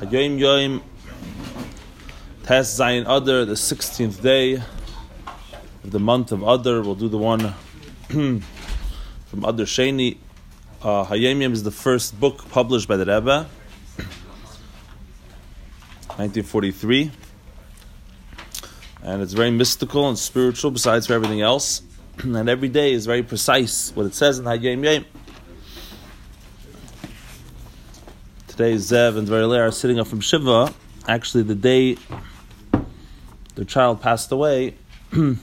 [0.00, 0.82] Hayom Yom
[2.44, 6.82] Tes Zayin Adar, the 16th day of the month of Adar.
[6.82, 7.40] We'll do the one
[8.08, 8.44] from
[9.44, 10.18] Adar Sheni.
[10.82, 13.48] Uh, Hayom Yom is the first book published by the Rebbe,
[16.16, 17.10] 1943.
[19.02, 21.82] And it's very mystical and spiritual besides for everything else.
[22.18, 25.04] and every day is very precise what it says in Hayom Yom.
[28.60, 30.74] Today, Zev and Dvarele are sitting up from Shiva.
[31.08, 31.96] Actually, the day
[33.54, 34.74] their child passed away,
[35.12, 35.38] the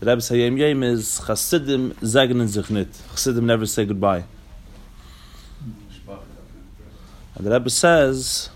[0.00, 2.88] Rebbe's Hayom Yom is Chasidim Zagen and Zichnit.
[3.10, 4.24] Chasidim never say goodbye.
[7.36, 8.50] And the Rebbe says,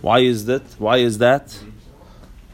[0.00, 0.64] why is that?
[0.78, 1.56] Why is that?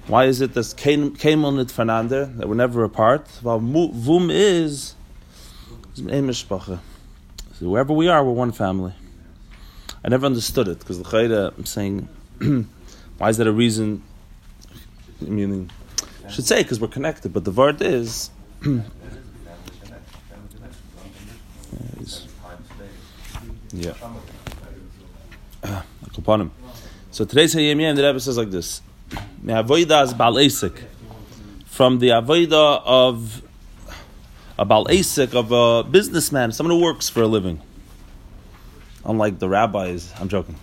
[0.09, 3.27] Why is it that came on it Fernander, that we're never apart?
[3.43, 4.95] Well, Vum is,
[5.97, 6.05] so
[7.61, 8.93] wherever we are, we're one family.
[10.03, 12.09] I never understood it because the Chayda, I'm saying,
[13.19, 14.03] why is that a reason?
[15.21, 15.71] Meaning,
[16.31, 18.31] should say because we're connected, but the word is.
[23.73, 23.93] yeah.
[25.63, 25.85] Ah,
[26.17, 26.51] upon
[27.11, 28.81] So today's Hayom Yom, the Rebbe says like this:
[29.43, 30.85] "Me'avoida bal esek,
[31.67, 33.43] from the avoida of
[34.59, 37.61] a bal esek of a businessman, someone who works for a living."
[39.05, 40.13] Unlike the rabbis.
[40.21, 40.57] I'm joking.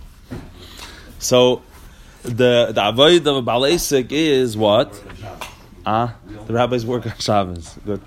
[1.19, 1.61] So
[2.23, 5.01] the the avoid of a balesik is what?
[5.85, 7.77] Ah, the rabbis work on Shabbos.
[7.85, 8.01] Good.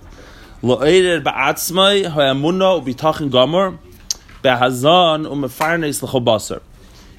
[0.62, 3.78] Lo'eder ba'atzmai ha'amuna u'bitachin gomer
[4.42, 6.60] be'hazan u'mefarnes l'chobasar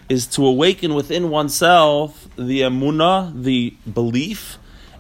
[0.10, 4.58] is to awaken within oneself the amuna, the belief,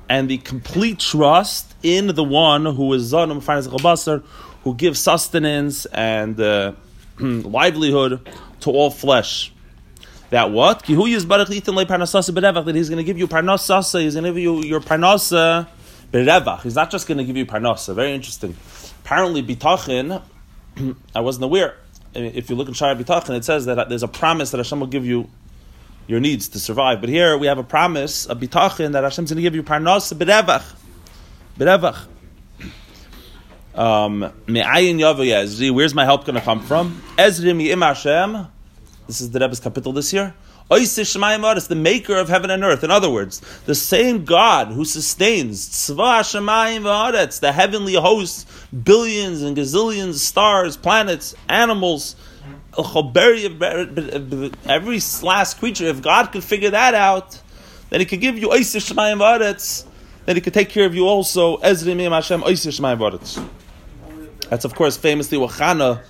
[0.09, 4.23] and the complete trust in the one who is zan u'mefarnes l'chobasar,
[4.63, 6.71] who gives sustenance and uh,
[7.17, 8.27] Hmm, livelihood
[8.61, 9.51] to all flesh.
[10.31, 10.79] That what?
[10.85, 10.95] That
[12.73, 15.67] he's going to give you parnasa, he's going to give you your parnasa
[16.11, 16.61] berevach.
[16.61, 17.93] He's not just going to give you parnasa.
[17.93, 18.55] Very interesting.
[19.03, 20.21] Apparently, bitachin,
[21.15, 21.75] I wasn't aware.
[22.13, 24.87] If you look in Shara Bitachin, it says that there's a promise that Hashem will
[24.87, 25.29] give you
[26.07, 26.99] your needs to survive.
[26.99, 30.13] But here we have a promise, a bitachin, that Hashem's going to give you parnasa
[30.13, 30.63] berevach.
[31.57, 32.07] Berevach.
[33.75, 37.01] Um, where's my help going to come from?
[37.17, 37.39] This
[39.21, 40.33] is the Rebbe's kapitel this year.
[40.73, 40.95] It's
[41.67, 42.83] the maker of heaven and earth.
[42.83, 50.77] In other words, the same God who sustains the heavenly hosts, billions and gazillions, stars,
[50.77, 52.15] planets, animals,
[54.65, 55.85] every last creature.
[55.85, 57.41] If God could figure that out,
[57.89, 58.49] then He could give you
[60.25, 61.57] then He could take care of you also.
[61.57, 62.41] Ezri Hashem
[64.51, 66.03] that's of course famously what Chana.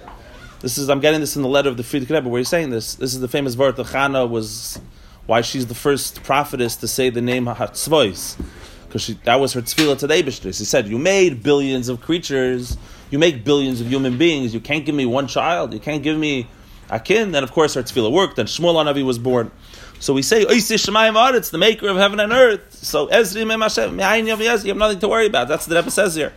[0.62, 2.72] This is I'm getting this in the letter of the Frierdiker Rebbe where he's saying
[2.72, 2.96] this.
[2.96, 4.82] This is the famous word that Chana was
[5.28, 8.42] why she's the first prophetess to say the name Hatzvois.
[8.88, 12.78] Because that was her tefillah to the He said, You made billions of creatures,
[13.12, 16.18] you make billions of human beings, you can't give me one child, you can't give
[16.18, 16.48] me
[16.90, 17.32] a kin.
[17.34, 19.52] Then, of course, her tefillah worked, and Shmuel Navi was born.
[20.00, 22.74] So we say, it's the maker of heaven and earth.
[22.74, 25.48] So, Ezri Hashem, you have nothing to worry about.
[25.48, 26.34] That's what the Rebbe says here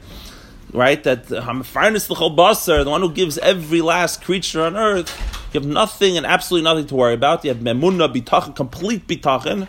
[0.75, 1.03] right?
[1.05, 5.09] That Hamafarnis the Basar, the one who gives every last creature on earth,
[5.53, 7.45] you have nothing and absolutely nothing to worry about.
[7.45, 9.69] You have Memuna bitachin, complete bitachin,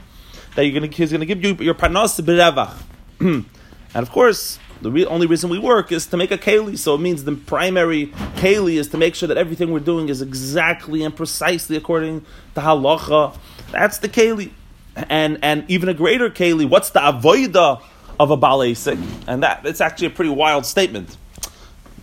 [0.55, 2.75] that you're gonna, he's going to give you your panos berevach.
[3.19, 3.45] and
[3.93, 6.77] of course, the re- only reason we work is to make a keli.
[6.77, 10.21] So it means the primary keli is to make sure that everything we're doing is
[10.21, 13.37] exactly and precisely according to halacha.
[13.71, 14.51] That's the keli.
[14.95, 17.81] And and even a greater keli, what's the avoida
[18.19, 21.17] of a Baal And that it's actually a pretty wild statement.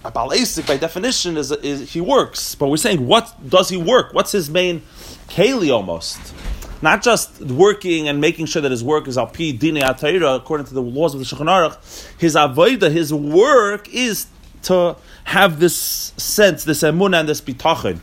[0.04, 0.30] A Baal
[0.66, 2.54] by definition, is, is he works.
[2.54, 4.12] But we're saying, what does he work?
[4.12, 4.82] What's his main
[5.28, 6.34] keli almost?
[6.82, 10.66] Not just working and making sure that his work is al pi dine atayra, according
[10.66, 12.18] to the laws of the Shulchan Aruch.
[12.18, 14.26] His avoida, his work is
[14.62, 15.76] to have this
[16.16, 18.00] sense, this emunah and this bitachon.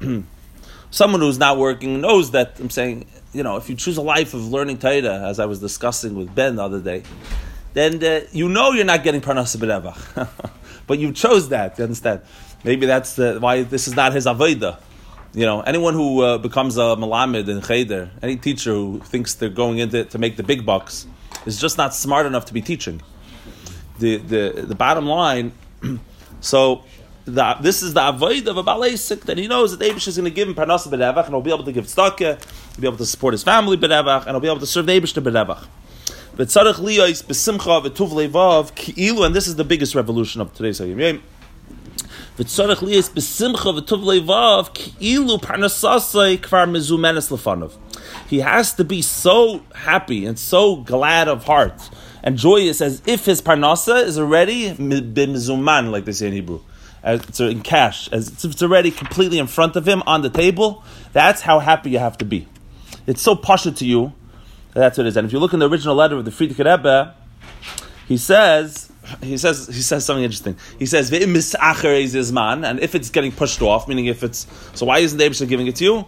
[0.90, 4.32] Someone who's not working knows that I'm saying you know, if you choose a life
[4.32, 7.02] of learning Torah, as I was discussing with Ben the other day,
[7.74, 10.28] then uh, you know you're not getting parnasa
[10.86, 12.20] but you chose that, you understand?
[12.62, 14.78] Maybe that's the, why this is not his avodah.
[15.34, 19.48] You know, anyone who uh, becomes a malamed in cheder, any teacher who thinks they're
[19.48, 21.08] going into to make the big bucks,
[21.44, 23.02] is just not smart enough to be teaching.
[23.98, 25.52] The the the bottom line.
[26.40, 26.84] so
[27.24, 30.16] the, this is the avoid of a balesik that he knows that the Abish is
[30.16, 32.40] going to give him parnasa b'revach, and he'll be able to give tzedakah,
[32.74, 35.00] he'll be able to support his family b'revach, and he'll be able to serve the
[35.00, 35.66] Abish b'revach.
[36.36, 41.20] V'tzarech liyos b'simcha v'tuv levav ki'ilu, and this is the biggest revolution of today's Hayom
[42.36, 47.74] V'tzorech liyes besimcha v'tuv leivav ki'ilu parnasasai kvar mezumenes lefanov.
[48.28, 51.88] He has to be so happy and so glad of heart
[52.24, 56.60] and joyous as if his parnasa is already b'mizuman, like they say in Hebrew.
[57.04, 60.82] As it's in cash, as it's already completely in front of him on the table.
[61.12, 62.48] That's how happy you have to be.
[63.06, 64.12] It's so pasha to you.
[64.72, 65.16] That's what it is.
[65.16, 67.14] And if you look in the original letter of the Frierdiker Rebbe,
[68.08, 68.90] he says
[69.22, 70.56] he says he says something interesting.
[70.78, 71.10] He says
[72.32, 75.48] man, and if it's getting pushed off, meaning if it's so, why isn't the Abishah
[75.48, 76.04] giving it to you?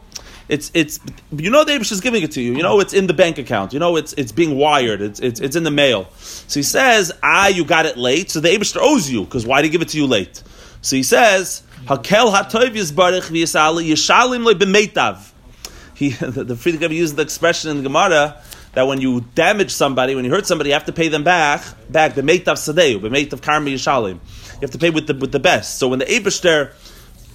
[0.48, 1.00] It's it's
[1.37, 2.54] you know the Abishah is giving it to you.
[2.54, 3.72] You know it's in the bank account.
[3.72, 5.00] You know it's it's being wired.
[5.00, 6.08] It's it's, it's in the mail.
[6.20, 9.60] So he says, ah, you got it late, so the Abishah owes you because why
[9.60, 10.42] did he give it to you late?
[10.81, 15.32] So he says, hakel hatoiv yisbarich v'yisali yishalim le b'meitav.
[15.96, 18.40] He the, the Frierdiker used the expression in the Gemara
[18.75, 21.62] that when you damage somebody, when you hurt somebody, you have to pay them back,
[21.90, 24.20] back the mate of sadeu, the mate of karma yishalim.
[24.54, 25.78] You have to pay with the with the best.
[25.78, 26.72] So when the Abishter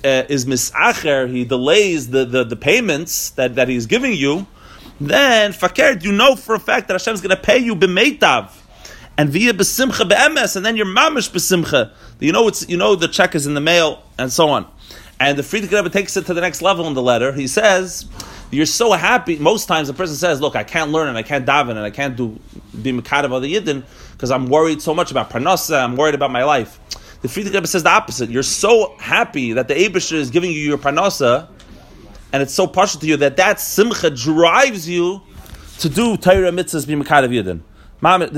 [0.04, 4.46] uh, is misacher, he delays the, the, the payments that, that he's giving you,
[5.00, 8.52] then fakir, you know for a fact that Hashem is going to pay you b'meitav.
[9.18, 11.92] And via besimcha be'emes, and then your mamish besimcha.
[12.20, 14.68] You know it's you know the check is in the mail, and so on.
[15.20, 17.32] And the Frierdiker Rebbe takes it to the next level in the letter.
[17.32, 18.08] He says
[18.52, 19.38] you're so happy.
[19.38, 21.90] Most times a person says, "Look, I can't learn and I can't daven and I
[21.90, 22.40] can't do
[22.82, 25.84] be mekadev of the yidden because I'm worried so much about parnasa.
[25.84, 26.80] I'm worried about my life."
[27.22, 28.30] The Frierdiker Rebbe says the opposite.
[28.30, 31.48] You're so happy that the Abisher is giving you your parnasa,
[32.34, 35.22] and it's so partial to you that that simcha drives you
[35.80, 37.62] to do Torah mitzvahs be mekadev yidden.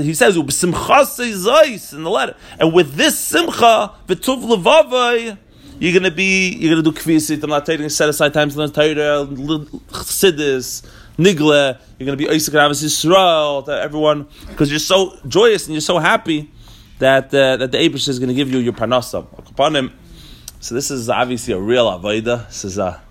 [0.02, 5.38] He says in the letter, and with this simcha, v'tuv levavai
[5.84, 7.42] you're gonna be you're gonna do kvisit.
[7.42, 10.82] I'm not taking set aside times to learn Torah, chassidus,
[11.18, 11.78] nigle.
[11.98, 15.98] You're gonna be Isaac Ravis Yisrael to everyone because you're so joyous and you're so
[15.98, 16.50] happy
[17.00, 19.92] that uh, that the Abish is gonna give you your parnasa upon him.
[20.60, 22.46] So this is obviously a real avodah.
[22.46, 23.02] This is a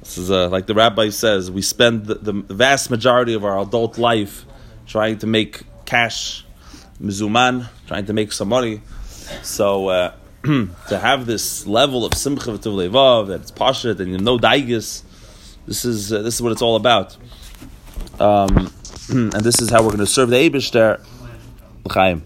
[0.00, 1.48] this is a, like the rabbi says.
[1.48, 4.46] We spend the, the vast majority of our adult life
[4.88, 6.44] trying to make cash,
[7.00, 8.80] mizuman, trying to make some money.
[9.42, 9.88] So.
[9.90, 10.12] Uh,
[10.88, 15.02] to have this level of simcha v'tuv that it's pashat and you know daigis,
[15.66, 17.16] this is uh, this is what it's all about.
[18.18, 18.72] Um,
[19.10, 21.00] and this is how we're going to serve the Eibush there.
[21.84, 22.22] L'chaim.